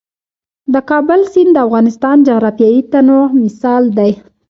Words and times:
د 0.73 0.75
کابل 0.89 1.21
سیند 1.33 1.51
د 1.53 1.57
افغانستان 1.65 2.15
د 2.19 2.25
جغرافیوي 2.29 2.81
تنوع 2.91 3.25
مثال 3.43 3.83
دی. 3.97 4.11